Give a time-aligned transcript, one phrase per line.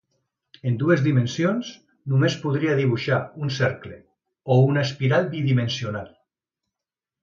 [0.69, 1.69] En dues dimensions,
[2.15, 4.01] només podria dibuixar un cercle,
[4.57, 6.15] o una espiral bidimensional.